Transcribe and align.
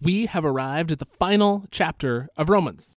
we 0.00 0.26
have 0.26 0.44
arrived 0.44 0.92
at 0.92 0.98
the 0.98 1.04
final 1.04 1.66
chapter 1.70 2.28
of 2.36 2.48
Romans. 2.48 2.94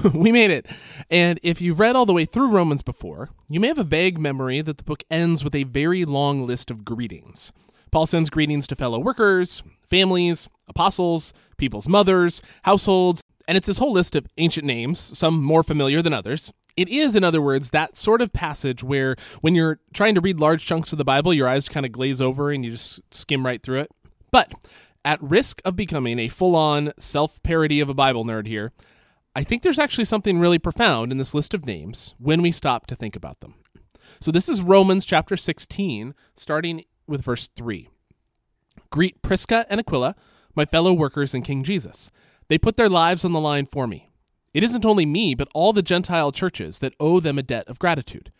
we 0.14 0.32
made 0.32 0.50
it. 0.50 0.66
And 1.10 1.38
if 1.42 1.60
you've 1.60 1.80
read 1.80 1.96
all 1.96 2.06
the 2.06 2.12
way 2.12 2.24
through 2.24 2.50
Romans 2.50 2.82
before, 2.82 3.30
you 3.48 3.60
may 3.60 3.68
have 3.68 3.78
a 3.78 3.84
vague 3.84 4.18
memory 4.18 4.60
that 4.60 4.78
the 4.78 4.84
book 4.84 5.04
ends 5.10 5.44
with 5.44 5.54
a 5.54 5.64
very 5.64 6.04
long 6.04 6.46
list 6.46 6.70
of 6.70 6.84
greetings. 6.84 7.52
Paul 7.90 8.06
sends 8.06 8.30
greetings 8.30 8.66
to 8.68 8.76
fellow 8.76 8.98
workers, 8.98 9.62
families, 9.88 10.48
apostles, 10.68 11.34
people's 11.58 11.88
mothers, 11.88 12.40
households, 12.62 13.20
and 13.46 13.58
it's 13.58 13.66
this 13.66 13.78
whole 13.78 13.92
list 13.92 14.14
of 14.14 14.26
ancient 14.38 14.66
names, 14.66 14.98
some 14.98 15.42
more 15.42 15.62
familiar 15.62 16.00
than 16.00 16.14
others. 16.14 16.52
It 16.74 16.88
is, 16.88 17.14
in 17.14 17.22
other 17.22 17.42
words, 17.42 17.70
that 17.70 17.98
sort 17.98 18.22
of 18.22 18.32
passage 18.32 18.82
where 18.82 19.14
when 19.42 19.54
you're 19.54 19.80
trying 19.92 20.14
to 20.14 20.22
read 20.22 20.40
large 20.40 20.64
chunks 20.64 20.92
of 20.92 20.98
the 20.98 21.04
Bible, 21.04 21.34
your 21.34 21.48
eyes 21.48 21.68
kind 21.68 21.84
of 21.84 21.92
glaze 21.92 22.20
over 22.20 22.50
and 22.50 22.64
you 22.64 22.70
just 22.70 23.02
skim 23.10 23.44
right 23.44 23.62
through 23.62 23.80
it. 23.80 23.90
But 24.30 24.54
at 25.04 25.22
risk 25.22 25.60
of 25.64 25.76
becoming 25.76 26.18
a 26.18 26.28
full 26.28 26.56
on 26.56 26.92
self 26.98 27.42
parody 27.42 27.80
of 27.80 27.88
a 27.88 27.94
Bible 27.94 28.24
nerd 28.24 28.46
here, 28.46 28.72
I 29.34 29.42
think 29.42 29.62
there's 29.62 29.78
actually 29.78 30.04
something 30.04 30.38
really 30.38 30.58
profound 30.58 31.10
in 31.10 31.18
this 31.18 31.34
list 31.34 31.54
of 31.54 31.66
names 31.66 32.14
when 32.18 32.42
we 32.42 32.52
stop 32.52 32.86
to 32.88 32.94
think 32.94 33.16
about 33.16 33.40
them. 33.40 33.54
So 34.20 34.30
this 34.30 34.48
is 34.48 34.60
Romans 34.60 35.04
chapter 35.04 35.36
16, 35.36 36.14
starting 36.36 36.84
with 37.06 37.22
verse 37.22 37.48
3. 37.56 37.88
Greet 38.90 39.22
Prisca 39.22 39.66
and 39.70 39.80
Aquila, 39.80 40.14
my 40.54 40.64
fellow 40.64 40.92
workers 40.92 41.34
in 41.34 41.42
King 41.42 41.64
Jesus. 41.64 42.10
They 42.48 42.58
put 42.58 42.76
their 42.76 42.90
lives 42.90 43.24
on 43.24 43.32
the 43.32 43.40
line 43.40 43.66
for 43.66 43.86
me. 43.86 44.10
It 44.52 44.62
isn't 44.62 44.84
only 44.84 45.06
me, 45.06 45.34
but 45.34 45.48
all 45.54 45.72
the 45.72 45.82
Gentile 45.82 46.30
churches 46.30 46.80
that 46.80 46.94
owe 47.00 47.18
them 47.18 47.38
a 47.38 47.42
debt 47.42 47.66
of 47.68 47.78
gratitude. 47.78 48.30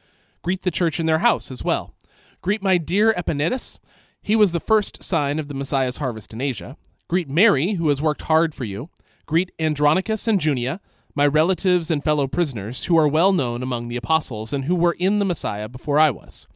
Greet 0.42 0.62
the 0.62 0.70
church 0.70 1.00
in 1.00 1.06
their 1.06 1.18
house 1.18 1.50
as 1.50 1.64
well. 1.64 1.94
Greet 2.42 2.62
my 2.62 2.76
dear 2.76 3.14
Epaenetus 3.14 3.78
he 4.22 4.36
was 4.36 4.52
the 4.52 4.60
first 4.60 5.02
sign 5.02 5.38
of 5.38 5.48
the 5.48 5.54
Messiah's 5.54 5.96
harvest 5.96 6.32
in 6.32 6.40
Asia. 6.40 6.76
Greet 7.08 7.28
Mary, 7.28 7.72
who 7.72 7.88
has 7.88 8.00
worked 8.00 8.22
hard 8.22 8.54
for 8.54 8.64
you. 8.64 8.88
Greet 9.26 9.50
Andronicus 9.58 10.28
and 10.28 10.40
Junia, 10.40 10.80
my 11.14 11.26
relatives 11.26 11.90
and 11.90 12.02
fellow 12.02 12.26
prisoners, 12.26 12.84
who 12.84 12.96
are 12.96 13.08
well 13.08 13.32
known 13.32 13.62
among 13.62 13.88
the 13.88 13.96
apostles 13.96 14.52
and 14.52 14.64
who 14.64 14.74
were 14.74 14.96
in 14.98 15.18
the 15.18 15.24
Messiah 15.24 15.68
before 15.68 15.98
I 15.98 16.10
was. 16.10 16.46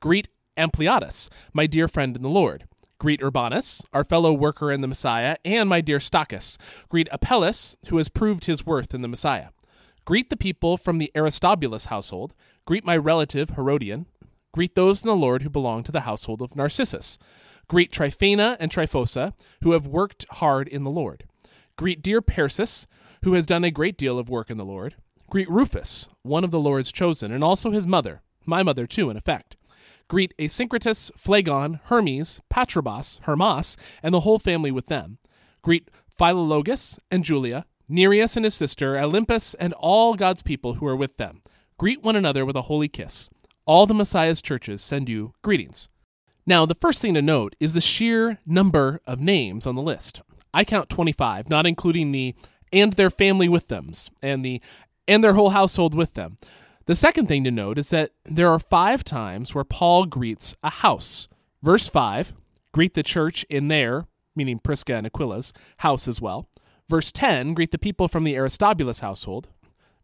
Greet 0.00 0.28
Ampliatus, 0.56 1.30
my 1.52 1.66
dear 1.66 1.88
friend 1.88 2.16
in 2.16 2.22
the 2.22 2.28
Lord. 2.28 2.64
Greet 2.98 3.22
Urbanus, 3.22 3.82
our 3.92 4.04
fellow 4.04 4.32
worker 4.32 4.70
in 4.70 4.80
the 4.80 4.86
Messiah, 4.86 5.36
and 5.44 5.68
my 5.68 5.80
dear 5.80 5.98
Stachys. 5.98 6.56
Greet 6.88 7.08
Apelles, 7.10 7.76
who 7.86 7.96
has 7.96 8.08
proved 8.08 8.44
his 8.44 8.66
worth 8.66 8.94
in 8.94 9.02
the 9.02 9.08
Messiah. 9.08 9.48
Greet 10.04 10.30
the 10.30 10.36
people 10.36 10.76
from 10.76 10.98
the 10.98 11.10
Aristobulus 11.14 11.86
household. 11.86 12.34
Greet 12.64 12.84
my 12.84 12.96
relative 12.96 13.50
Herodion. 13.50 14.06
Greet 14.52 14.74
those 14.74 15.02
in 15.02 15.08
the 15.08 15.16
Lord 15.16 15.42
who 15.42 15.50
belong 15.50 15.82
to 15.82 15.92
the 15.92 16.02
household 16.02 16.42
of 16.42 16.54
Narcissus. 16.54 17.18
Greet 17.68 17.90
Tryphena 17.90 18.56
and 18.60 18.70
Tryphosa, 18.70 19.32
who 19.62 19.72
have 19.72 19.86
worked 19.86 20.26
hard 20.30 20.68
in 20.68 20.84
the 20.84 20.90
Lord. 20.90 21.24
Greet 21.76 22.02
dear 22.02 22.20
Persis, 22.20 22.86
who 23.24 23.32
has 23.32 23.46
done 23.46 23.64
a 23.64 23.70
great 23.70 23.96
deal 23.96 24.18
of 24.18 24.28
work 24.28 24.50
in 24.50 24.58
the 24.58 24.64
Lord. 24.64 24.96
Greet 25.30 25.48
Rufus, 25.48 26.08
one 26.22 26.44
of 26.44 26.50
the 26.50 26.60
Lord's 26.60 26.92
chosen, 26.92 27.32
and 27.32 27.42
also 27.42 27.70
his 27.70 27.86
mother, 27.86 28.20
my 28.44 28.62
mother 28.62 28.86
too, 28.86 29.08
in 29.08 29.16
effect. 29.16 29.56
Greet 30.08 30.34
Asyncritus, 30.38 31.10
Phlegon, 31.16 31.80
Hermes, 31.84 32.42
Patrobas, 32.50 33.20
Hermas, 33.22 33.78
and 34.02 34.12
the 34.12 34.20
whole 34.20 34.38
family 34.38 34.70
with 34.70 34.86
them. 34.86 35.16
Greet 35.62 35.88
Philologus 36.18 36.98
and 37.10 37.24
Julia, 37.24 37.64
Nereus 37.88 38.36
and 38.36 38.44
his 38.44 38.54
sister, 38.54 38.98
Olympus, 38.98 39.54
and 39.54 39.72
all 39.74 40.14
God's 40.14 40.42
people 40.42 40.74
who 40.74 40.86
are 40.86 40.96
with 40.96 41.16
them. 41.16 41.42
Greet 41.78 42.02
one 42.02 42.16
another 42.16 42.44
with 42.44 42.56
a 42.56 42.62
holy 42.62 42.88
kiss. 42.88 43.30
All 43.64 43.86
the 43.86 43.94
Messiah's 43.94 44.42
churches 44.42 44.82
send 44.82 45.08
you 45.08 45.34
greetings. 45.42 45.88
Now, 46.44 46.66
the 46.66 46.74
first 46.74 47.00
thing 47.00 47.14
to 47.14 47.22
note 47.22 47.54
is 47.60 47.72
the 47.72 47.80
sheer 47.80 48.38
number 48.44 49.00
of 49.06 49.20
names 49.20 49.66
on 49.66 49.76
the 49.76 49.82
list. 49.82 50.22
I 50.52 50.64
count 50.64 50.88
25, 50.88 51.48
not 51.48 51.66
including 51.66 52.10
the 52.10 52.34
and 52.72 52.94
their 52.94 53.10
family 53.10 53.48
with 53.48 53.68
them 53.68 53.92
and 54.22 54.44
the 54.44 54.60
and 55.06 55.22
their 55.22 55.34
whole 55.34 55.50
household 55.50 55.94
with 55.94 56.14
them. 56.14 56.38
The 56.86 56.94
second 56.94 57.26
thing 57.26 57.44
to 57.44 57.50
note 57.50 57.78
is 57.78 57.90
that 57.90 58.10
there 58.24 58.50
are 58.50 58.58
5 58.58 59.04
times 59.04 59.54
where 59.54 59.64
Paul 59.64 60.06
greets 60.06 60.56
a 60.62 60.70
house. 60.70 61.28
Verse 61.62 61.88
5, 61.88 62.32
greet 62.72 62.94
the 62.94 63.04
church 63.04 63.44
in 63.48 63.68
their, 63.68 64.06
meaning 64.34 64.58
Prisca 64.58 64.94
and 64.94 65.06
Aquila's, 65.06 65.52
house 65.78 66.08
as 66.08 66.20
well. 66.20 66.48
Verse 66.88 67.12
10, 67.12 67.54
greet 67.54 67.70
the 67.70 67.78
people 67.78 68.08
from 68.08 68.24
the 68.24 68.36
Aristobulus 68.36 68.98
household. 68.98 69.48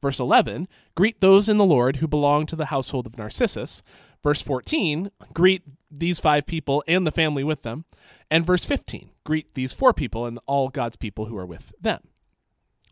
Verse 0.00 0.20
11, 0.20 0.68
greet 0.94 1.20
those 1.20 1.48
in 1.48 1.58
the 1.58 1.64
Lord 1.64 1.96
who 1.96 2.06
belong 2.06 2.46
to 2.46 2.56
the 2.56 2.66
household 2.66 3.06
of 3.06 3.18
Narcissus. 3.18 3.82
Verse 4.22 4.42
14, 4.42 5.10
greet 5.32 5.62
these 5.90 6.20
five 6.20 6.46
people 6.46 6.84
and 6.86 7.06
the 7.06 7.12
family 7.12 7.44
with 7.44 7.62
them. 7.62 7.84
And 8.30 8.46
verse 8.46 8.64
15, 8.64 9.10
greet 9.24 9.54
these 9.54 9.72
four 9.72 9.92
people 9.92 10.26
and 10.26 10.38
all 10.46 10.68
God's 10.68 10.96
people 10.96 11.26
who 11.26 11.36
are 11.36 11.46
with 11.46 11.72
them. 11.80 12.00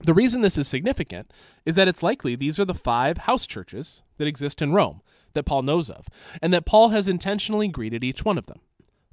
The 0.02 0.14
reason 0.14 0.42
this 0.42 0.58
is 0.58 0.68
significant 0.68 1.32
is 1.64 1.74
that 1.74 1.88
it's 1.88 2.02
likely 2.02 2.34
these 2.36 2.58
are 2.58 2.64
the 2.64 2.74
five 2.74 3.18
house 3.18 3.46
churches 3.46 4.02
that 4.18 4.28
exist 4.28 4.60
in 4.60 4.72
Rome 4.72 5.00
that 5.32 5.44
Paul 5.44 5.62
knows 5.62 5.90
of, 5.90 6.06
and 6.42 6.52
that 6.52 6.66
Paul 6.66 6.90
has 6.90 7.08
intentionally 7.08 7.68
greeted 7.68 8.02
each 8.02 8.24
one 8.24 8.38
of 8.38 8.46
them. 8.46 8.60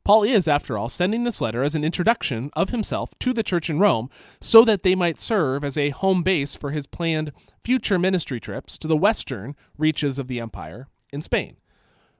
Paul 0.06 0.24
is, 0.24 0.48
after 0.50 0.78
all, 0.78 0.90
sending 0.90 1.24
this 1.24 1.40
letter 1.40 1.64
as 1.64 1.76
an 1.76 1.86
introduction 1.86 2.50
of 2.54 2.72
himself 2.72 3.18
to 3.20 3.32
the 3.32 3.44
church 3.44 3.70
in 3.70 3.80
Rome 3.80 4.10
so 4.42 4.66
that 4.66 4.84
they 4.84 4.96
might 4.96 5.18
serve 5.18 5.64
as 5.64 5.78
a 5.78 5.92
home 5.92 6.24
base 6.24 6.56
for 6.56 6.72
his 6.72 6.88
planned 6.88 7.32
future 7.64 7.98
ministry 7.98 8.40
trips 8.40 8.78
to 8.80 8.88
the 8.88 8.98
western 8.98 9.56
reaches 9.78 10.20
of 10.20 10.28
the 10.28 10.42
empire 10.42 10.88
in 11.14 11.22
Spain. 11.22 11.56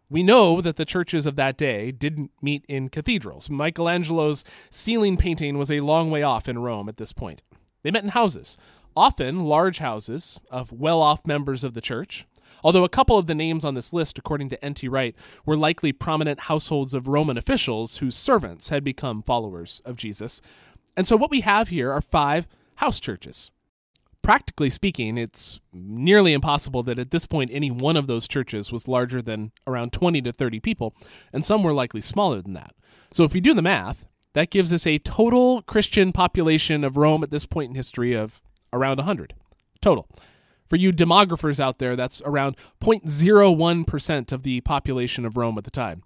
We 0.10 0.24
know 0.24 0.62
that 0.62 0.78
the 0.78 0.86
churches 0.86 1.26
of 1.26 1.36
that 1.36 1.58
day 1.58 1.92
didn't 1.92 2.32
meet 2.42 2.64
in 2.70 2.88
cathedrals. 2.88 3.50
Michelangelo's 3.50 4.46
ceiling 4.70 5.18
painting 5.18 5.58
was 5.58 5.72
a 5.72 5.82
long 5.82 6.10
way 6.10 6.24
off 6.24 6.48
in 6.48 6.60
Rome 6.60 6.88
at 6.88 6.98
this 6.98 7.12
point. 7.12 7.42
They 7.82 7.92
met 7.92 8.04
in 8.04 8.10
houses, 8.10 8.58
often 8.96 9.46
large 9.46 9.80
houses 9.80 10.40
of 10.50 10.72
well 10.72 11.02
off 11.02 11.26
members 11.26 11.64
of 11.64 11.74
the 11.74 11.82
church, 11.82 12.26
although 12.64 12.84
a 12.84 12.90
couple 12.90 13.18
of 13.18 13.28
the 13.28 13.36
names 13.36 13.64
on 13.64 13.74
this 13.74 13.94
list, 13.94 14.18
according 14.18 14.50
to 14.50 14.66
N.T. 14.66 14.88
Wright, 14.88 15.16
were 15.46 15.56
likely 15.56 15.92
prominent 15.92 16.42
households 16.42 16.94
of 16.94 17.08
Roman 17.08 17.38
officials 17.38 17.98
whose 17.98 18.16
servants 18.16 18.70
had 18.70 18.84
become 18.84 19.24
followers 19.24 19.82
of 19.86 19.96
Jesus. 19.96 20.42
And 20.98 21.08
so 21.08 21.16
what 21.16 21.32
we 21.32 21.42
have 21.42 21.70
here 21.70 21.92
are 21.92 22.02
five 22.02 22.48
house 22.76 23.00
churches. 23.00 23.52
Practically 24.22 24.70
speaking, 24.70 25.18
it's 25.18 25.60
nearly 25.74 26.32
impossible 26.32 26.82
that 26.84 26.98
at 26.98 27.12
this 27.12 27.26
point 27.26 27.52
any 27.54 27.70
one 27.70 27.98
of 27.98 28.08
those 28.08 28.28
churches 28.28 28.72
was 28.72 28.88
larger 28.88 29.22
than 29.22 29.52
around 29.68 29.92
20 29.92 30.22
to 30.22 30.32
30 30.32 30.60
people, 30.62 30.96
and 31.34 31.44
some 31.44 31.62
were 31.62 31.74
likely 31.74 32.00
smaller 32.00 32.42
than 32.42 32.54
that. 32.54 32.74
So 33.12 33.26
if 33.26 33.34
we 33.34 33.42
do 33.42 33.54
the 33.54 33.62
math, 33.62 34.08
that 34.34 34.50
gives 34.50 34.72
us 34.72 34.88
a 34.88 34.98
total 34.98 35.62
Christian 35.64 36.12
population 36.12 36.84
of 36.84 36.98
Rome 36.98 37.22
at 37.22 37.32
this 37.32 37.46
point 37.46 37.70
in 37.70 37.76
history 37.76 38.14
of 38.14 38.42
around 38.72 38.98
100 38.98 39.34
total. 39.82 40.08
For 40.70 40.76
you 40.76 40.92
demographers 40.92 41.60
out 41.60 41.80
there, 41.80 41.96
that's 41.96 42.22
around 42.26 42.56
0.01% 42.82 44.32
of 44.32 44.44
the 44.44 44.62
population 44.62 45.26
of 45.26 45.38
Rome 45.38 45.58
at 45.58 45.64
the 45.64 45.72
time. 45.72 46.04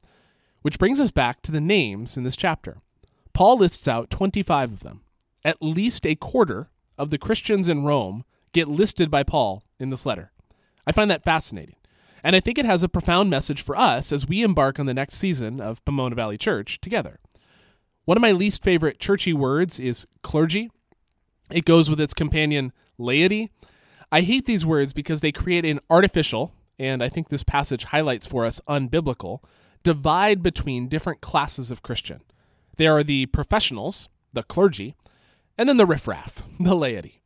Which 0.62 0.79
brings 0.79 1.00
us 1.00 1.12
back 1.12 1.41
to 1.44 1.51
the 1.51 1.62
names 1.62 2.18
in 2.18 2.23
this 2.23 2.35
chapter. 2.35 2.78
Paul 3.34 3.57
lists 3.57 3.88
out 3.88 4.09
25 4.09 4.73
of 4.73 4.79
them. 4.81 5.01
At 5.45 5.62
least 5.62 6.06
a 6.06 6.16
quarter 6.16 6.69
of 6.97 7.09
the 7.09 7.18
Christians 7.18 7.68
in 7.68 7.84
Rome 7.84 8.25
get 8.51 8.68
listed 8.68 9.12
by 9.12 9.23
Paul 9.23 9.63
in 9.79 9.90
this 9.90 10.06
letter. 10.06 10.31
I 10.85 10.91
find 10.91 11.09
that 11.12 11.24
fascinating. 11.24 11.75
And 12.24 12.35
I 12.35 12.39
think 12.39 12.57
it 12.57 12.66
has 12.66 12.84
a 12.84 12.89
profound 12.89 13.29
message 13.29 13.62
for 13.62 13.78
us 13.78 14.12
as 14.12 14.28
we 14.28 14.41
embark 14.41 14.79
on 14.79 14.88
the 14.88 14.94
next 14.94 15.16
season 15.16 15.62
of 15.62 15.85
Pomona 15.85 16.16
Valley 16.16 16.38
Church 16.38 16.81
together. 16.81 17.19
One 18.06 18.18
of 18.18 18.22
my 18.22 18.31
least 18.31 18.63
favorite 18.63 19.00
churchy 19.00 19.34
words 19.34 19.79
is 19.79 20.07
clergy. 20.24 20.72
It 21.51 21.66
goes 21.66 21.89
with 21.89 22.01
its 22.01 22.13
companion 22.13 22.74
laity, 22.97 23.51
I 24.12 24.22
hate 24.22 24.45
these 24.45 24.66
words 24.66 24.94
because 24.94 25.22
they 25.22 25.31
create 25.31 25.66
an 25.66 25.79
artificial, 25.90 26.53
and 26.79 27.03
I 27.03 27.09
think 27.09 27.29
this 27.29 27.44
passage 27.44 27.85
highlights 27.85 28.25
for 28.25 28.45
us 28.45 28.62
unbiblical, 28.68 29.40
divide 29.84 30.41
between 30.41 30.88
different 30.88 31.22
classes 31.22 31.72
of 31.72 31.84
Christian. 31.84 32.22
There 32.78 32.95
are 32.95 33.03
the 33.03 33.25
professionals, 33.28 34.07
the 34.31 34.44
clergy, 34.44 34.95
and 35.57 35.68
then 35.68 35.77
the 35.77 35.86
riffraff, 35.86 36.44
the 36.59 36.75
laity. 36.75 37.21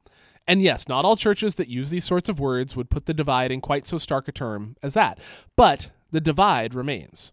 And 0.48 0.62
yes, 0.62 0.88
not 0.88 1.06
all 1.06 1.16
churches 1.16 1.56
that 1.56 1.68
use 1.68 1.92
these 1.92 2.06
sorts 2.06 2.30
of 2.30 2.40
words 2.40 2.76
would 2.76 2.90
put 2.90 3.06
the 3.06 3.14
divide 3.14 3.52
in 3.52 3.62
quite 3.62 3.86
so 3.86 3.98
stark 3.98 4.28
a 4.28 4.32
term 4.32 4.76
as 4.82 4.96
that, 4.96 5.20
but 5.56 5.90
the 6.12 6.22
divide 6.22 6.74
remains. 6.74 7.32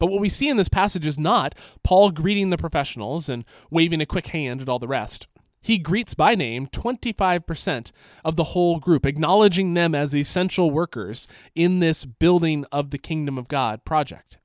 But 0.00 0.06
what 0.06 0.20
we 0.20 0.28
see 0.28 0.48
in 0.48 0.56
this 0.56 0.68
passage 0.68 1.06
is 1.06 1.18
not 1.18 1.54
Paul 1.84 2.10
greeting 2.10 2.50
the 2.50 2.58
professionals 2.58 3.28
and 3.28 3.44
waving 3.70 4.00
a 4.00 4.06
quick 4.06 4.28
hand 4.28 4.60
at 4.60 4.68
all 4.68 4.78
the 4.78 4.88
rest. 4.88 5.28
He 5.60 5.78
greets 5.78 6.14
by 6.14 6.34
name 6.34 6.66
25% 6.68 7.92
of 8.24 8.36
the 8.36 8.44
whole 8.44 8.78
group, 8.78 9.04
acknowledging 9.04 9.74
them 9.74 9.94
as 9.94 10.14
essential 10.14 10.70
workers 10.70 11.28
in 11.54 11.80
this 11.80 12.04
building 12.04 12.64
of 12.72 12.90
the 12.90 12.98
kingdom 12.98 13.36
of 13.36 13.48
God 13.48 13.84
project. 13.84 14.38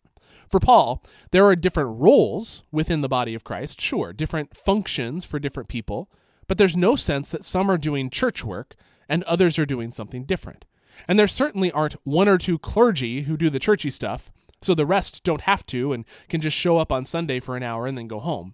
For 0.50 0.60
Paul, 0.60 1.02
there 1.32 1.46
are 1.46 1.56
different 1.56 2.00
roles 2.00 2.64
within 2.72 3.02
the 3.02 3.10
body 3.10 3.34
of 3.34 3.44
Christ, 3.44 3.80
sure, 3.82 4.14
different 4.14 4.56
functions 4.56 5.26
for 5.26 5.40
different 5.40 5.70
people, 5.70 6.10
but 6.48 6.58
there's 6.58 6.78
no 6.78 6.96
sense 6.96 7.30
that 7.32 7.46
some 7.46 7.72
are 7.72 7.78
doing 7.78 8.10
church 8.10 8.44
work 8.44 8.76
and 9.10 9.24
others 9.24 9.58
are 9.58 9.66
doing 9.66 9.92
something 9.92 10.26
different. 10.26 10.66
And 11.08 11.18
there 11.18 11.28
certainly 11.28 11.72
aren't 11.72 11.96
one 12.04 12.30
or 12.30 12.38
two 12.38 12.58
clergy 12.58 13.24
who 13.24 13.38
do 13.38 13.50
the 13.50 13.60
churchy 13.60 13.90
stuff, 13.90 14.32
so 14.62 14.74
the 14.74 14.86
rest 14.86 15.24
don't 15.24 15.42
have 15.42 15.66
to 15.68 15.94
and 15.94 16.06
can 16.30 16.42
just 16.42 16.58
show 16.58 16.78
up 16.78 16.92
on 16.92 17.06
Sunday 17.06 17.40
for 17.40 17.56
an 17.56 17.64
hour 17.64 17.88
and 17.88 17.98
then 17.98 18.08
go 18.08 18.20
home. 18.20 18.54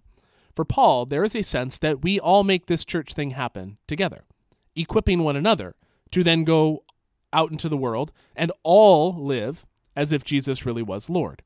For 0.54 0.64
Paul, 0.64 1.06
there 1.06 1.24
is 1.24 1.34
a 1.34 1.42
sense 1.42 1.78
that 1.78 2.02
we 2.02 2.20
all 2.20 2.44
make 2.44 2.66
this 2.66 2.84
church 2.84 3.14
thing 3.14 3.30
happen 3.30 3.78
together, 3.86 4.24
equipping 4.76 5.22
one 5.22 5.36
another 5.36 5.74
to 6.10 6.22
then 6.22 6.44
go 6.44 6.84
out 7.32 7.50
into 7.50 7.68
the 7.68 7.76
world 7.76 8.12
and 8.36 8.52
all 8.62 9.14
live 9.14 9.64
as 9.96 10.12
if 10.12 10.24
Jesus 10.24 10.66
really 10.66 10.82
was 10.82 11.08
Lord. 11.08 11.42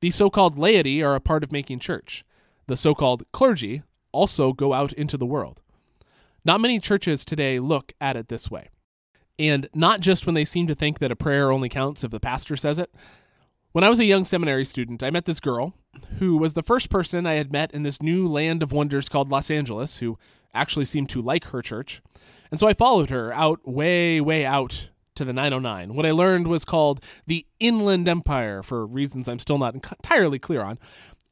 The 0.00 0.10
so 0.10 0.30
called 0.30 0.58
laity 0.58 1.02
are 1.02 1.14
a 1.14 1.20
part 1.20 1.44
of 1.44 1.52
making 1.52 1.78
church. 1.80 2.24
The 2.66 2.76
so 2.76 2.94
called 2.94 3.24
clergy 3.32 3.82
also 4.12 4.52
go 4.52 4.72
out 4.72 4.92
into 4.94 5.16
the 5.16 5.26
world. 5.26 5.60
Not 6.44 6.60
many 6.60 6.80
churches 6.80 7.24
today 7.24 7.60
look 7.60 7.92
at 8.00 8.16
it 8.16 8.28
this 8.28 8.50
way. 8.50 8.68
And 9.38 9.68
not 9.74 10.00
just 10.00 10.26
when 10.26 10.34
they 10.34 10.44
seem 10.44 10.66
to 10.66 10.74
think 10.74 10.98
that 10.98 11.12
a 11.12 11.16
prayer 11.16 11.52
only 11.52 11.68
counts 11.68 12.02
if 12.02 12.10
the 12.10 12.20
pastor 12.20 12.56
says 12.56 12.78
it. 12.78 12.92
When 13.72 13.84
I 13.84 13.88
was 13.88 14.00
a 14.00 14.04
young 14.04 14.24
seminary 14.24 14.64
student, 14.64 15.02
I 15.02 15.10
met 15.10 15.26
this 15.26 15.40
girl 15.40 15.74
who 16.18 16.36
was 16.36 16.52
the 16.52 16.62
first 16.62 16.90
person 16.90 17.26
I 17.26 17.34
had 17.34 17.52
met 17.52 17.72
in 17.72 17.82
this 17.82 18.02
new 18.02 18.28
land 18.28 18.62
of 18.62 18.72
wonders 18.72 19.08
called 19.08 19.30
Los 19.30 19.50
Angeles, 19.50 19.98
who 19.98 20.18
actually 20.54 20.84
seemed 20.84 21.08
to 21.10 21.22
like 21.22 21.46
her 21.46 21.62
church. 21.62 22.02
And 22.50 22.58
so 22.58 22.66
I 22.66 22.74
followed 22.74 23.10
her 23.10 23.32
out, 23.32 23.66
way, 23.66 24.20
way 24.20 24.44
out 24.44 24.88
to 25.14 25.24
the 25.24 25.32
909. 25.32 25.94
What 25.94 26.06
I 26.06 26.10
learned 26.10 26.46
was 26.46 26.64
called 26.64 27.02
the 27.26 27.46
Inland 27.58 28.08
Empire 28.08 28.62
for 28.62 28.86
reasons 28.86 29.28
I'm 29.28 29.38
still 29.38 29.58
not 29.58 29.74
entirely 29.74 30.38
clear 30.38 30.62
on. 30.62 30.78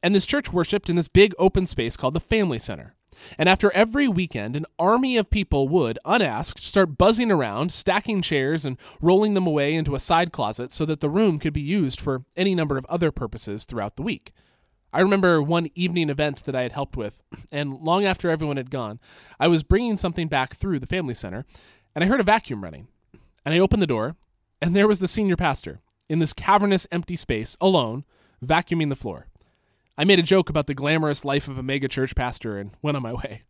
And 0.01 0.15
this 0.15 0.25
church 0.25 0.53
worshiped 0.53 0.89
in 0.89 0.95
this 0.95 1.07
big 1.07 1.33
open 1.37 1.65
space 1.65 1.97
called 1.97 2.13
the 2.13 2.19
Family 2.19 2.59
Center. 2.59 2.95
And 3.37 3.49
after 3.49 3.71
every 3.71 4.07
weekend, 4.07 4.55
an 4.55 4.65
army 4.77 5.17
of 5.17 5.29
people 5.29 5.67
would, 5.67 5.99
unasked, 6.05 6.63
start 6.63 6.97
buzzing 6.97 7.31
around, 7.31 7.73
stacking 7.73 8.21
chairs 8.21 8.63
and 8.63 8.77
rolling 9.01 9.33
them 9.33 9.45
away 9.45 9.75
into 9.75 9.95
a 9.95 9.99
side 9.99 10.31
closet 10.31 10.71
so 10.71 10.85
that 10.85 11.01
the 11.01 11.09
room 11.09 11.37
could 11.37 11.51
be 11.51 11.61
used 11.61 11.99
for 11.99 12.23
any 12.37 12.55
number 12.55 12.77
of 12.77 12.85
other 12.85 13.11
purposes 13.11 13.65
throughout 13.65 13.97
the 13.97 14.03
week. 14.03 14.31
I 14.91 15.01
remember 15.01 15.41
one 15.41 15.69
evening 15.75 16.09
event 16.09 16.45
that 16.45 16.55
I 16.55 16.63
had 16.63 16.71
helped 16.71 16.97
with, 16.97 17.23
and 17.51 17.77
long 17.77 18.05
after 18.05 18.29
everyone 18.29 18.57
had 18.57 18.71
gone, 18.71 18.99
I 19.39 19.47
was 19.47 19.61
bringing 19.61 19.97
something 19.97 20.27
back 20.27 20.55
through 20.55 20.79
the 20.79 20.87
family 20.87 21.13
center, 21.13 21.45
and 21.93 22.03
I 22.03 22.07
heard 22.07 22.19
a 22.19 22.23
vacuum 22.23 22.63
running. 22.63 22.87
And 23.45 23.53
I 23.53 23.59
opened 23.59 23.81
the 23.81 23.87
door, 23.87 24.15
and 24.61 24.75
there 24.75 24.87
was 24.87 24.99
the 24.99 25.07
senior 25.07 25.35
pastor 25.35 25.79
in 26.09 26.19
this 26.19 26.33
cavernous 26.33 26.87
empty 26.91 27.15
space, 27.15 27.55
alone, 27.61 28.03
vacuuming 28.43 28.89
the 28.89 28.95
floor. 28.95 29.27
I 29.97 30.05
made 30.05 30.19
a 30.19 30.23
joke 30.23 30.49
about 30.49 30.65
the 30.65 30.73
glamorous 30.73 31.23
life 31.23 31.47
of 31.47 31.57
a 31.59 31.63
megachurch 31.63 32.15
pastor 32.15 32.57
and 32.57 32.71
went 32.81 32.97
on 32.97 33.03
my 33.03 33.13
way. 33.13 33.43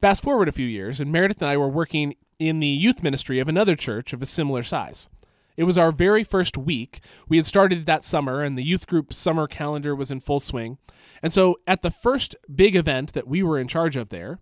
Fast 0.00 0.22
forward 0.22 0.48
a 0.48 0.52
few 0.52 0.66
years, 0.66 1.00
and 1.00 1.12
Meredith 1.12 1.42
and 1.42 1.50
I 1.50 1.56
were 1.56 1.68
working 1.68 2.14
in 2.38 2.60
the 2.60 2.66
youth 2.66 3.02
ministry 3.02 3.40
of 3.40 3.48
another 3.48 3.74
church 3.74 4.12
of 4.12 4.22
a 4.22 4.26
similar 4.26 4.62
size. 4.62 5.08
It 5.56 5.64
was 5.64 5.78
our 5.78 5.92
very 5.92 6.22
first 6.22 6.56
week. 6.56 7.00
We 7.28 7.36
had 7.38 7.46
started 7.46 7.86
that 7.86 8.04
summer, 8.04 8.42
and 8.42 8.56
the 8.56 8.64
youth 8.64 8.86
group 8.86 9.12
summer 9.12 9.46
calendar 9.46 9.94
was 9.94 10.10
in 10.10 10.20
full 10.20 10.40
swing. 10.40 10.78
And 11.22 11.32
so, 11.32 11.58
at 11.66 11.82
the 11.82 11.90
first 11.90 12.36
big 12.54 12.76
event 12.76 13.14
that 13.14 13.26
we 13.26 13.42
were 13.42 13.58
in 13.58 13.68
charge 13.68 13.96
of 13.96 14.10
there, 14.10 14.40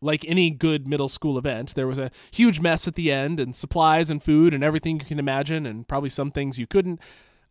like 0.00 0.24
any 0.26 0.50
good 0.50 0.86
middle 0.86 1.08
school 1.08 1.38
event, 1.38 1.74
there 1.74 1.86
was 1.86 1.98
a 1.98 2.10
huge 2.30 2.60
mess 2.60 2.86
at 2.86 2.94
the 2.94 3.10
end, 3.10 3.40
and 3.40 3.56
supplies 3.56 4.10
and 4.10 4.22
food 4.22 4.52
and 4.52 4.62
everything 4.62 4.98
you 5.00 5.06
can 5.06 5.18
imagine, 5.18 5.64
and 5.64 5.88
probably 5.88 6.10
some 6.10 6.30
things 6.30 6.58
you 6.58 6.66
couldn't, 6.66 7.00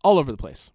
all 0.04 0.20
over 0.20 0.32
the 0.32 0.38
place. 0.38 0.72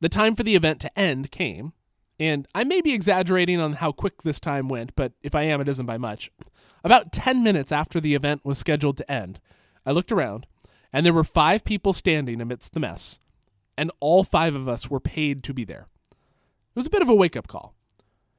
The 0.00 0.08
time 0.08 0.36
for 0.36 0.44
the 0.44 0.54
event 0.54 0.80
to 0.82 0.98
end 0.98 1.32
came, 1.32 1.72
and 2.20 2.46
I 2.54 2.62
may 2.62 2.80
be 2.80 2.92
exaggerating 2.92 3.58
on 3.58 3.74
how 3.74 3.90
quick 3.90 4.22
this 4.22 4.38
time 4.38 4.68
went, 4.68 4.94
but 4.94 5.12
if 5.22 5.34
I 5.34 5.42
am, 5.42 5.60
it 5.60 5.68
isn't 5.68 5.86
by 5.86 5.98
much. 5.98 6.30
About 6.84 7.12
10 7.12 7.42
minutes 7.42 7.72
after 7.72 8.00
the 8.00 8.14
event 8.14 8.44
was 8.44 8.58
scheduled 8.58 8.96
to 8.98 9.10
end, 9.10 9.40
I 9.84 9.90
looked 9.90 10.12
around, 10.12 10.46
and 10.92 11.04
there 11.04 11.12
were 11.12 11.24
five 11.24 11.64
people 11.64 11.92
standing 11.92 12.40
amidst 12.40 12.72
the 12.72 12.80
mess, 12.80 13.20
and 13.76 13.90
all 14.00 14.24
five 14.24 14.54
of 14.54 14.68
us 14.68 14.90
were 14.90 15.00
paid 15.00 15.42
to 15.44 15.54
be 15.54 15.64
there. 15.64 15.86
It 16.10 16.76
was 16.76 16.86
a 16.86 16.90
bit 16.90 17.02
of 17.02 17.08
a 17.08 17.14
wake 17.14 17.36
up 17.36 17.48
call. 17.48 17.74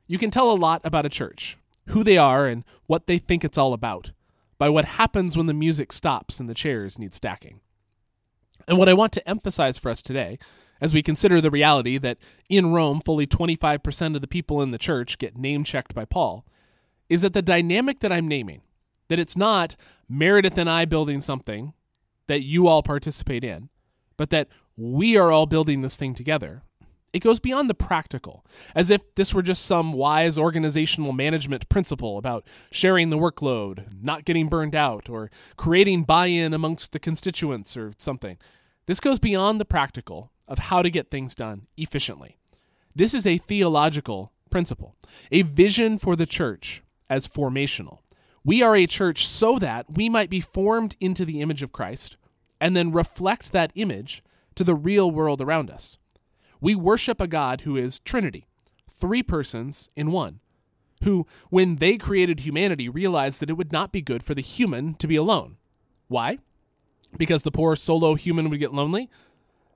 You 0.07 0.17
can 0.17 0.31
tell 0.31 0.51
a 0.51 0.53
lot 0.53 0.81
about 0.83 1.05
a 1.05 1.09
church 1.09 1.57
who 1.89 2.03
they 2.03 2.17
are 2.17 2.45
and 2.45 2.63
what 2.87 3.07
they 3.07 3.17
think 3.17 3.43
it's 3.43 3.57
all 3.57 3.73
about, 3.73 4.11
by 4.57 4.69
what 4.69 4.85
happens 4.85 5.35
when 5.37 5.47
the 5.47 5.53
music 5.53 5.91
stops 5.91 6.39
and 6.39 6.49
the 6.49 6.53
chairs 6.53 6.99
need 6.99 7.13
stacking. 7.13 7.61
And 8.67 8.77
what 8.77 8.89
I 8.89 8.93
want 8.93 9.13
to 9.13 9.29
emphasize 9.29 9.77
for 9.77 9.89
us 9.89 10.01
today, 10.01 10.37
as 10.81 10.93
we 10.93 11.01
consider 11.01 11.41
the 11.41 11.51
reality 11.51 11.97
that 11.97 12.17
in 12.47 12.71
Rome, 12.71 13.01
fully 13.03 13.25
25% 13.25 14.15
of 14.15 14.21
the 14.21 14.27
people 14.27 14.61
in 14.61 14.71
the 14.71 14.77
church 14.77 15.17
get 15.17 15.37
name 15.37 15.63
checked 15.63 15.93
by 15.93 16.05
Paul, 16.05 16.45
is 17.09 17.21
that 17.21 17.33
the 17.33 17.41
dynamic 17.41 17.99
that 17.99 18.11
I'm 18.11 18.27
naming, 18.27 18.61
that 19.07 19.19
it's 19.19 19.35
not 19.35 19.75
Meredith 20.07 20.57
and 20.57 20.69
I 20.69 20.85
building 20.85 21.21
something 21.21 21.73
that 22.29 22.43
you 22.43 22.67
all 22.67 22.83
participate 22.83 23.43
in, 23.43 23.69
but 24.15 24.29
that 24.29 24.47
we 24.77 25.17
are 25.17 25.31
all 25.31 25.47
building 25.47 25.81
this 25.81 25.97
thing 25.97 26.13
together, 26.13 26.61
it 27.11 27.23
goes 27.23 27.39
beyond 27.39 27.67
the 27.67 27.73
practical, 27.73 28.45
as 28.75 28.91
if 28.91 29.01
this 29.15 29.33
were 29.33 29.41
just 29.41 29.65
some 29.65 29.93
wise 29.93 30.37
organizational 30.37 31.11
management 31.11 31.67
principle 31.69 32.19
about 32.19 32.45
sharing 32.71 33.09
the 33.09 33.17
workload, 33.17 33.87
not 33.99 34.25
getting 34.25 34.47
burned 34.47 34.75
out, 34.75 35.09
or 35.09 35.31
creating 35.57 36.03
buy 36.03 36.27
in 36.27 36.53
amongst 36.53 36.91
the 36.91 36.99
constituents 36.99 37.75
or 37.75 37.93
something. 37.97 38.37
This 38.85 38.99
goes 38.99 39.17
beyond 39.17 39.59
the 39.59 39.65
practical 39.65 40.31
of 40.47 40.59
how 40.59 40.83
to 40.83 40.91
get 40.91 41.09
things 41.09 41.33
done 41.33 41.65
efficiently. 41.77 42.37
This 42.95 43.15
is 43.15 43.25
a 43.25 43.39
theological 43.39 44.31
principle, 44.51 44.95
a 45.31 45.41
vision 45.41 45.97
for 45.97 46.15
the 46.15 46.27
church 46.27 46.83
as 47.09 47.27
formational. 47.27 47.99
We 48.43 48.61
are 48.61 48.75
a 48.75 48.85
church 48.85 49.27
so 49.27 49.57
that 49.57 49.85
we 49.89 50.09
might 50.09 50.29
be 50.29 50.41
formed 50.41 50.95
into 50.99 51.25
the 51.25 51.41
image 51.41 51.63
of 51.63 51.71
Christ 51.71 52.17
and 52.59 52.75
then 52.75 52.91
reflect 52.91 53.51
that 53.51 53.71
image 53.75 54.23
to 54.55 54.63
the 54.63 54.75
real 54.75 55.09
world 55.09 55.41
around 55.41 55.69
us. 55.69 55.97
We 56.61 56.75
worship 56.75 57.21
a 57.21 57.27
God 57.27 57.61
who 57.61 57.77
is 57.77 57.99
Trinity, 57.99 58.45
three 58.91 59.23
persons 59.23 59.89
in 59.95 60.11
one, 60.11 60.39
who, 61.03 61.25
when 61.49 61.77
they 61.77 61.97
created 61.97 62.41
humanity, 62.41 62.89
realized 62.89 63.39
that 63.39 63.49
it 63.49 63.57
would 63.57 63.71
not 63.71 63.91
be 63.91 64.01
good 64.01 64.23
for 64.23 64.35
the 64.35 64.41
human 64.41 64.95
to 64.95 65.07
be 65.07 65.15
alone. 65.15 65.57
Why? 66.09 66.39
Because 67.17 67.43
the 67.43 67.51
poor 67.51 67.75
solo 67.75 68.15
human 68.15 68.49
would 68.49 68.59
get 68.59 68.73
lonely? 68.73 69.09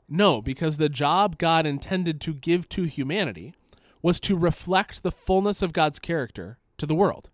No, 0.10 0.42
because 0.42 0.78
the 0.78 0.90
job 0.90 1.38
God 1.38 1.66
intended 1.66 2.20
to 2.22 2.34
give 2.34 2.68
to 2.70 2.84
humanity 2.84 3.54
was 4.02 4.20
to 4.20 4.38
reflect 4.38 5.02
the 5.02 5.12
fullness 5.12 5.62
of 5.62 5.74
God's 5.74 6.00
character 6.00 6.58
to 6.78 6.86
the 6.86 6.96
world. 6.96 7.30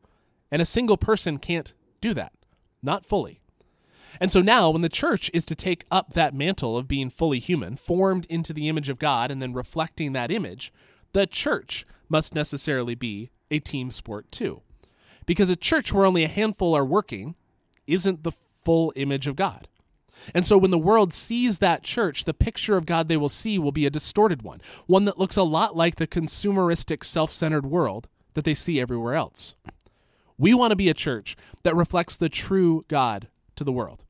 And 0.52 0.62
a 0.62 0.66
single 0.66 0.98
person 0.98 1.40
can't 1.40 1.74
do 2.00 2.14
that, 2.14 2.34
not 2.84 3.06
fully. 3.06 3.42
And 4.20 4.32
so 4.32 4.42
now, 4.42 4.70
when 4.70 4.82
the 4.82 4.90
church 4.90 5.30
is 5.34 5.46
to 5.48 5.56
take 5.56 5.86
up 5.92 6.14
that 6.14 6.34
mantle 6.34 6.78
of 6.78 6.88
being 6.88 7.10
fully 7.10 7.40
human, 7.40 7.76
formed 7.76 8.26
into 8.28 8.54
the 8.54 8.68
image 8.68 8.90
of 8.90 9.00
God, 9.00 9.32
and 9.32 9.42
then 9.42 9.54
reflecting 9.54 10.14
that 10.14 10.32
image, 10.32 10.74
the 11.14 11.28
church 11.28 11.86
must 12.08 12.34
necessarily 12.34 12.96
be 12.96 13.30
a 13.52 13.60
team 13.60 13.92
sport 13.92 14.32
too. 14.32 14.62
Because 15.26 15.50
a 15.50 15.56
church 15.56 15.94
where 15.94 16.06
only 16.06 16.24
a 16.24 16.30
handful 16.30 16.76
are 16.76 16.86
working 16.86 17.36
isn't 17.88 18.24
the 18.24 18.32
full 18.64 18.94
image 18.96 19.28
of 19.28 19.36
God. 19.36 19.68
And 20.34 20.46
so 20.46 20.58
when 20.58 20.72
the 20.72 20.78
world 20.78 21.14
sees 21.14 21.60
that 21.60 21.84
church, 21.84 22.26
the 22.26 22.34
picture 22.34 22.76
of 22.76 22.86
God 22.86 23.08
they 23.08 23.18
will 23.18 23.30
see 23.30 23.58
will 23.58 23.72
be 23.72 23.86
a 23.86 23.92
distorted 23.92 24.42
one, 24.42 24.62
one 24.86 25.06
that 25.06 25.18
looks 25.18 25.38
a 25.38 25.44
lot 25.44 25.78
like 25.78 25.96
the 25.96 26.08
consumeristic, 26.08 27.04
self 27.04 27.32
centered 27.32 27.66
world 27.66 28.08
that 28.34 28.44
they 28.44 28.54
see 28.54 28.80
everywhere 28.80 29.16
else. 29.16 29.56
We 30.38 30.54
want 30.54 30.72
to 30.72 30.76
be 30.76 30.90
a 30.90 30.94
church 30.94 31.36
that 31.64 31.76
reflects 31.76 32.18
the 32.18 32.30
true 32.30 32.86
God 32.88 33.28
to 33.56 33.64
the 33.64 33.72
world. 33.72 34.04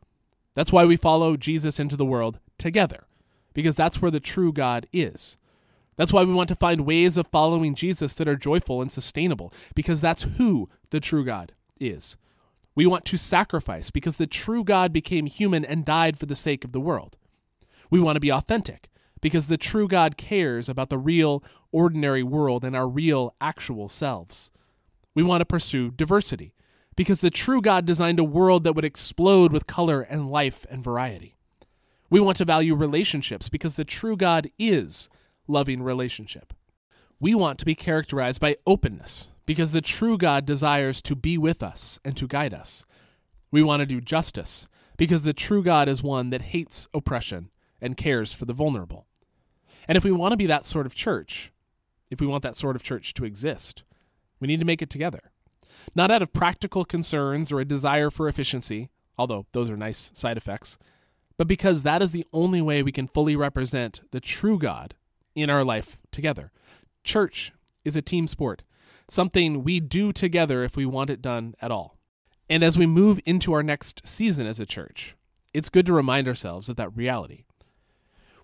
That's 0.56 0.72
why 0.72 0.86
we 0.86 0.98
follow 0.98 1.38
Jesus 1.38 1.80
into 1.80 1.96
the 1.96 2.06
world 2.06 2.40
together, 2.58 3.06
because 3.54 3.76
that's 3.76 4.02
where 4.02 4.12
the 4.12 4.20
true 4.20 4.52
God 4.52 4.88
is. 4.92 5.38
That's 5.96 6.14
why 6.14 6.24
we 6.24 6.34
want 6.34 6.48
to 6.50 6.56
find 6.56 6.86
ways 6.86 7.18
of 7.18 7.28
following 7.28 7.76
Jesus 7.76 8.14
that 8.16 8.28
are 8.28 8.36
joyful 8.36 8.82
and 8.82 8.92
sustainable, 8.92 9.54
because 9.76 10.02
that's 10.02 10.24
who 10.38 10.70
the 10.92 11.00
true 11.00 11.26
God 11.26 11.54
is. 11.80 12.16
We 12.76 12.86
want 12.86 13.06
to 13.06 13.18
sacrifice, 13.18 13.92
because 13.92 14.18
the 14.18 14.28
true 14.28 14.64
God 14.64 14.94
became 14.94 15.26
human 15.26 15.66
and 15.66 15.84
died 15.84 16.18
for 16.18 16.26
the 16.26 16.36
sake 16.36 16.64
of 16.64 16.72
the 16.72 16.80
world. 16.80 17.18
We 17.90 18.00
want 18.00 18.16
to 18.16 18.22
be 18.22 18.32
authentic, 18.32 18.90
because 19.22 19.48
the 19.48 19.58
true 19.58 19.88
God 19.88 20.16
cares 20.16 20.70
about 20.70 20.90
the 20.90 20.98
real, 20.98 21.44
ordinary 21.72 22.24
world 22.24 22.64
and 22.64 22.76
our 22.76 22.88
real, 22.88 23.36
actual 23.42 23.90
selves. 23.90 24.52
We 25.14 25.24
want 25.24 25.42
to 25.42 25.46
pursue 25.46 25.92
diversity, 25.92 26.54
because 27.00 27.22
the 27.22 27.32
true 27.32 27.62
God 27.62 27.86
designed 27.86 28.20
a 28.20 28.26
world 28.26 28.66
that 28.66 28.76
would 28.76 28.84
explode 28.84 29.54
with 29.54 29.68
color 29.68 30.02
and 30.02 30.30
life 30.30 30.66
and 30.70 30.84
variety. 30.84 31.38
We 32.10 32.20
want 32.20 32.36
to 32.40 32.44
value 32.44 32.76
relationships 32.76 33.48
because 33.48 33.76
the 33.76 33.86
true 33.86 34.18
God 34.18 34.52
is 34.60 35.08
loving 35.48 35.82
relationship. 35.82 36.52
We 37.18 37.34
want 37.34 37.58
to 37.60 37.66
be 37.66 37.74
characterized 37.74 38.42
by 38.42 38.58
openness 38.68 39.30
because 39.46 39.72
the 39.72 39.80
true 39.80 40.18
God 40.18 40.46
desires 40.46 41.02
to 41.04 41.16
be 41.16 41.38
with 41.38 41.64
us 41.64 42.02
and 42.04 42.18
to 42.18 42.28
guide 42.28 42.54
us. 42.54 42.84
We 43.50 43.64
want 43.64 43.80
to 43.80 43.86
do 43.86 44.02
justice 44.02 44.68
because 44.98 45.22
the 45.22 45.32
true 45.32 45.64
God 45.64 45.88
is 45.88 46.04
one 46.04 46.32
that 46.32 46.42
hates 46.52 46.90
oppression 46.94 47.50
and 47.80 47.96
cares 47.96 48.34
for 48.34 48.44
the 48.44 48.52
vulnerable. 48.52 49.08
And 49.88 49.98
if 49.98 50.04
we 50.04 50.12
want 50.12 50.34
to 50.34 50.38
be 50.38 50.48
that 50.48 50.66
sort 50.66 50.86
of 50.86 50.96
church, 50.96 51.54
if 52.10 52.20
we 52.20 52.28
want 52.28 52.44
that 52.44 52.58
sort 52.58 52.76
of 52.76 52.84
church 52.84 53.14
to 53.14 53.24
exist, 53.24 53.84
we 54.42 54.50
need 54.50 54.60
to 54.60 54.66
make 54.66 54.82
it 54.82 54.90
together 54.90 55.29
not 55.96 56.12
out 56.12 56.22
of 56.22 56.34
practical 56.34 56.86
concerns 56.86 57.52
or 57.52 57.60
a 57.60 57.66
desire 57.66 58.10
for 58.10 58.28
efficiency, 58.28 58.90
although 59.18 59.46
those 59.52 59.70
are 59.70 59.78
nice 59.78 60.12
side 60.14 60.38
effects, 60.38 60.78
but 61.38 61.48
because 61.48 61.84
that 61.84 62.02
is 62.02 62.12
the 62.12 62.26
only 62.34 62.62
way 62.62 62.84
we 62.84 62.92
can 62.92 63.08
fully 63.08 63.36
represent 63.36 64.02
the 64.12 64.20
true 64.20 64.60
God 64.60 64.96
in 65.36 65.50
our 65.50 65.64
life 65.64 65.98
together. 66.12 66.52
Church 67.04 67.54
is 67.86 67.96
a 67.96 68.02
team 68.02 68.28
sport. 68.28 68.64
something 69.10 69.64
we 69.64 69.80
do 69.80 70.12
together 70.12 70.64
if 70.64 70.78
we 70.78 70.86
want 70.86 71.10
it 71.10 71.22
done 71.22 71.56
at 71.62 71.72
all. 71.72 71.98
And 72.50 72.64
as 72.64 72.78
we 72.78 72.86
move 72.86 73.20
into 73.26 73.54
our 73.54 73.64
next 73.64 74.02
season 74.06 74.48
as 74.48 74.60
a 74.60 74.66
church, 74.66 75.16
it's 75.54 75.70
good 75.70 75.86
to 75.88 75.94
remind 75.94 76.28
ourselves 76.28 76.70
of 76.70 76.76
that 76.78 76.96
reality. 76.96 77.46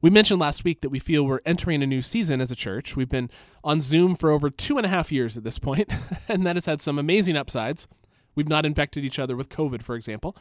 We 0.06 0.12
mentioned 0.12 0.40
last 0.40 0.64
week 0.64 0.82
that 0.82 0.92
we 0.92 1.00
feel 1.00 1.26
we're 1.26 1.40
entering 1.48 1.82
a 1.82 1.88
new 1.88 2.04
season 2.04 2.40
as 2.40 2.52
a 2.52 2.56
church. 2.56 2.96
We've 2.96 3.10
been 3.10 3.32
on 3.64 3.82
Zoom 3.82 4.16
for 4.16 4.30
over 4.30 4.52
two 4.52 4.78
and 4.78 4.86
a 4.86 4.90
half 4.90 5.12
years 5.12 5.36
at 5.36 5.44
this 5.44 5.58
point, 5.58 5.92
and 6.28 6.46
that 6.46 6.56
has 6.56 6.68
had 6.68 6.80
some 6.80 7.00
amazing 7.00 7.36
upsides. 7.36 7.88
We've 8.36 8.48
not 8.48 8.68
infected 8.68 9.04
each 9.04 9.18
other 9.18 9.36
with 9.36 9.50
COVID, 9.50 9.82
for 9.82 9.96
example. 9.96 10.38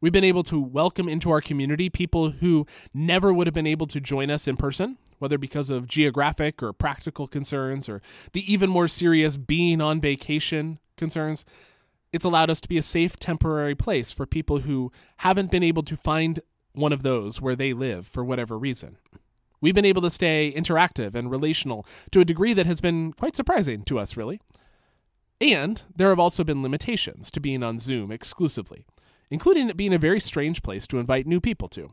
We've 0.00 0.12
been 0.12 0.22
able 0.22 0.44
to 0.44 0.60
welcome 0.60 1.08
into 1.08 1.32
our 1.32 1.40
community 1.40 1.90
people 1.90 2.30
who 2.30 2.64
never 2.94 3.32
would 3.32 3.48
have 3.48 3.54
been 3.54 3.66
able 3.66 3.88
to 3.88 4.00
join 4.00 4.30
us 4.30 4.46
in 4.46 4.56
person, 4.56 4.98
whether 5.18 5.36
because 5.36 5.68
of 5.68 5.88
geographic 5.88 6.62
or 6.62 6.72
practical 6.72 7.26
concerns 7.26 7.88
or 7.88 8.02
the 8.34 8.52
even 8.52 8.70
more 8.70 8.86
serious 8.86 9.36
being 9.36 9.80
on 9.80 10.00
vacation 10.00 10.78
concerns. 10.96 11.44
It's 12.12 12.24
allowed 12.24 12.50
us 12.50 12.60
to 12.60 12.68
be 12.68 12.78
a 12.78 12.82
safe 12.82 13.16
temporary 13.16 13.74
place 13.74 14.12
for 14.12 14.26
people 14.26 14.60
who 14.60 14.92
haven't 15.16 15.50
been 15.50 15.64
able 15.64 15.82
to 15.82 15.96
find 15.96 16.38
one 16.74 16.92
of 16.92 17.02
those 17.02 17.40
where 17.40 17.56
they 17.56 17.72
live 17.72 18.06
for 18.06 18.24
whatever 18.24 18.58
reason. 18.58 18.96
We've 19.60 19.74
been 19.74 19.84
able 19.84 20.02
to 20.02 20.10
stay 20.10 20.52
interactive 20.54 21.14
and 21.14 21.30
relational 21.30 21.86
to 22.10 22.20
a 22.20 22.24
degree 22.24 22.52
that 22.52 22.66
has 22.66 22.80
been 22.80 23.12
quite 23.12 23.36
surprising 23.36 23.84
to 23.84 23.98
us, 23.98 24.16
really. 24.16 24.40
And 25.40 25.82
there 25.94 26.08
have 26.08 26.18
also 26.18 26.44
been 26.44 26.62
limitations 26.62 27.30
to 27.30 27.40
being 27.40 27.62
on 27.62 27.78
Zoom 27.78 28.10
exclusively, 28.10 28.84
including 29.30 29.68
it 29.68 29.76
being 29.76 29.94
a 29.94 29.98
very 29.98 30.20
strange 30.20 30.62
place 30.62 30.86
to 30.88 30.98
invite 30.98 31.26
new 31.26 31.40
people 31.40 31.68
to. 31.70 31.90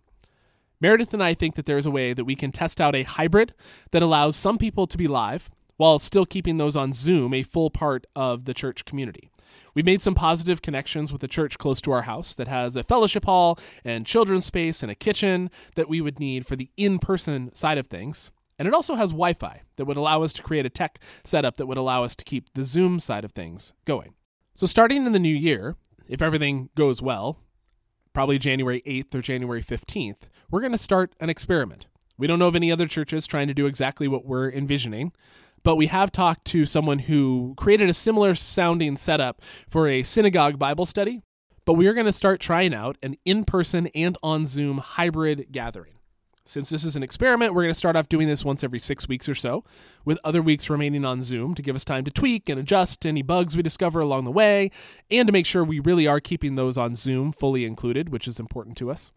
Meredith 0.81 1.13
and 1.13 1.21
I 1.21 1.33
think 1.33 1.55
that 1.55 1.65
there 1.65 1.77
is 1.77 1.85
a 1.85 1.91
way 1.91 2.13
that 2.13 2.25
we 2.25 2.35
can 2.35 2.51
test 2.51 2.79
out 2.79 2.95
a 2.95 3.03
hybrid 3.03 3.53
that 3.91 4.01
allows 4.01 4.35
some 4.35 4.57
people 4.57 4.87
to 4.87 4.97
be 4.97 5.07
live 5.07 5.49
while 5.79 5.97
still 5.97 6.25
keeping 6.25 6.57
those 6.57 6.75
on 6.75 6.91
Zoom 6.91 7.33
a 7.33 7.41
full 7.41 7.69
part 7.69 8.05
of 8.13 8.43
the 8.43 8.53
church 8.53 8.83
community. 8.83 9.29
We 9.73 9.81
made 9.81 10.01
some 10.01 10.13
positive 10.13 10.61
connections 10.61 11.13
with 11.13 11.23
a 11.23 11.27
church 11.27 11.57
close 11.57 11.79
to 11.81 11.91
our 11.93 12.01
house 12.01 12.35
that 12.35 12.49
has 12.49 12.75
a 12.75 12.83
fellowship 12.83 13.23
hall 13.23 13.57
and 13.85 14.05
children's 14.05 14.45
space 14.45 14.83
and 14.83 14.91
a 14.91 14.95
kitchen 14.95 15.49
that 15.75 15.87
we 15.87 16.01
would 16.01 16.19
need 16.19 16.45
for 16.45 16.57
the 16.57 16.69
in 16.75 16.99
person 16.99 17.55
side 17.55 17.77
of 17.77 17.87
things. 17.87 18.29
And 18.57 18.67
it 18.67 18.73
also 18.73 18.95
has 18.95 19.11
Wi 19.11 19.31
Fi 19.31 19.61
that 19.77 19.85
would 19.85 19.95
allow 19.95 20.21
us 20.21 20.33
to 20.33 20.43
create 20.43 20.65
a 20.65 20.69
tech 20.69 20.99
setup 21.23 21.55
that 21.55 21.67
would 21.67 21.77
allow 21.77 22.03
us 22.03 22.13
to 22.17 22.25
keep 22.25 22.53
the 22.53 22.65
Zoom 22.65 22.99
side 22.99 23.23
of 23.23 23.31
things 23.31 23.71
going. 23.85 24.15
So, 24.53 24.67
starting 24.67 25.05
in 25.05 25.13
the 25.13 25.17
new 25.17 25.33
year, 25.33 25.77
if 26.09 26.21
everything 26.21 26.71
goes 26.75 27.01
well, 27.01 27.39
probably 28.11 28.37
January 28.37 28.81
8th 28.85 29.15
or 29.15 29.21
January 29.21 29.63
15th, 29.63 30.23
we're 30.51 30.59
going 30.59 30.73
to 30.73 30.77
start 30.77 31.13
an 31.21 31.29
experiment. 31.29 31.87
We 32.17 32.27
don't 32.27 32.39
know 32.39 32.49
of 32.49 32.55
any 32.57 32.69
other 32.69 32.85
churches 32.85 33.25
trying 33.25 33.47
to 33.47 33.53
do 33.53 33.65
exactly 33.65 34.09
what 34.09 34.25
we're 34.25 34.51
envisioning, 34.51 35.13
but 35.69 35.75
we 35.75 35.85
have 35.85 36.11
talked 36.11 36.45
to 36.45 36.65
someone 36.65 36.97
who 36.97 37.53
created 37.55 37.87
a 37.87 37.93
similar 37.93 38.33
sounding 38.33 38.97
setup 38.97 39.39
for 39.69 39.87
a 39.87 40.01
synagogue 40.01 40.57
Bible 40.57 40.87
study. 40.87 41.21
But 41.63 41.75
we 41.75 41.85
are 41.85 41.93
going 41.93 42.07
to 42.07 42.11
start 42.11 42.39
trying 42.39 42.73
out 42.73 42.97
an 43.03 43.17
in 43.23 43.45
person 43.45 43.85
and 43.93 44.17
on 44.23 44.47
Zoom 44.47 44.79
hybrid 44.79 45.45
gathering. 45.51 45.93
Since 46.43 46.71
this 46.71 46.83
is 46.83 46.95
an 46.95 47.03
experiment, 47.03 47.53
we're 47.53 47.61
going 47.61 47.71
to 47.71 47.77
start 47.77 47.95
off 47.95 48.09
doing 48.09 48.27
this 48.27 48.43
once 48.43 48.63
every 48.63 48.79
six 48.79 49.07
weeks 49.07 49.29
or 49.29 49.35
so, 49.35 49.63
with 50.05 50.17
other 50.23 50.41
weeks 50.41 50.71
remaining 50.71 51.05
on 51.05 51.21
Zoom 51.21 51.53
to 51.53 51.61
give 51.61 51.75
us 51.75 51.85
time 51.85 52.03
to 52.05 52.09
tweak 52.09 52.49
and 52.49 52.59
adjust 52.59 53.05
any 53.05 53.21
bugs 53.21 53.55
we 53.55 53.61
discover 53.61 53.99
along 53.99 54.23
the 54.23 54.31
way, 54.31 54.71
and 55.11 55.27
to 55.27 55.31
make 55.31 55.45
sure 55.45 55.63
we 55.63 55.79
really 55.79 56.07
are 56.07 56.19
keeping 56.19 56.55
those 56.55 56.79
on 56.79 56.95
Zoom 56.95 57.31
fully 57.31 57.63
included, 57.63 58.09
which 58.09 58.27
is 58.27 58.39
important 58.39 58.75
to 58.77 58.89
us. 58.89 59.11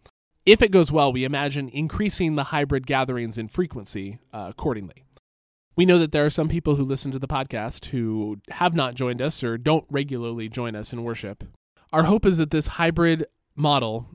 If 0.45 0.61
it 0.61 0.71
goes 0.71 0.93
well, 0.93 1.15
we 1.15 1.25
imagine 1.25 1.71
increasing 1.71 2.35
the 2.35 2.45
hybrid 2.45 2.87
gatherings 2.87 3.39
in 3.39 3.49
frequency 3.49 4.19
uh, 4.35 4.49
accordingly. 4.51 5.07
We 5.75 5.87
know 5.87 5.99
that 5.99 6.13
there 6.13 6.27
are 6.27 6.31
some 6.31 6.49
people 6.49 6.77
who 6.77 6.85
listen 6.85 7.13
to 7.13 7.19
the 7.19 7.27
podcast 7.27 7.87
who 7.87 8.39
have 8.51 8.75
not 8.75 8.95
joined 8.95 9.23
us 9.23 9.43
or 9.43 9.57
don't 9.57 9.87
regularly 9.91 10.49
join 10.49 10.77
us 10.77 10.93
in 10.93 11.03
worship. 11.03 11.45
Our 11.93 12.05
hope 12.05 12.27
is 12.27 12.39
that 12.39 12.51
this 12.51 12.67
hybrid 12.67 13.27
model 13.57 14.11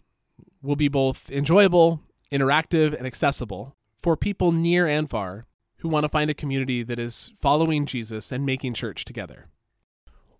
will 0.61 0.75
be 0.75 0.87
both 0.87 1.31
enjoyable, 1.31 2.01
interactive, 2.31 2.95
and 2.95 3.07
accessible 3.07 3.75
for 3.99 4.15
people 4.15 4.51
near 4.51 4.85
and 4.87 5.09
far 5.09 5.45
who 5.77 5.89
want 5.89 6.03
to 6.03 6.09
find 6.09 6.29
a 6.29 6.35
community 6.35 6.83
that 6.83 6.99
is 6.99 7.31
following 7.39 7.85
Jesus 7.85 8.31
and 8.31 8.45
making 8.45 8.73
church 8.73 9.05
together. 9.05 9.47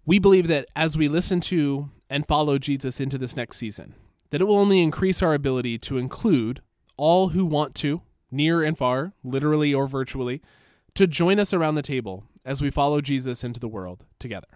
We 0.06 0.20
believe 0.20 0.48
that 0.48 0.68
as 0.76 0.98
we 0.98 1.08
listen 1.08 1.42
to 1.42 1.90
and 2.10 2.28
follow 2.28 2.58
Jesus 2.58 3.00
into 3.00 3.18
this 3.18 3.36
next 3.36 3.58
season, 3.58 3.96
that 4.30 4.42
it 4.42 4.46
will 4.46 4.58
only 4.58 4.82
increase 4.82 5.22
our 5.22 5.34
ability 5.34 5.78
to 5.80 5.98
include 5.98 6.62
all 6.96 7.30
who 7.30 7.46
want 7.46 7.76
to, 7.76 8.02
near 8.32 8.64
and 8.64 8.78
far, 8.78 9.14
literally 9.24 9.74
or 9.74 9.88
virtually, 9.88 10.42
to 10.98 11.06
join 11.06 11.40
us 11.40 11.54
around 11.54 11.76
the 11.76 11.84
table 11.84 12.24
as 12.44 12.60
we 12.60 12.72
follow 12.72 13.02
Jesus 13.02 13.44
into 13.44 13.60
the 13.60 13.68
world 13.68 14.04
together. 14.18 14.48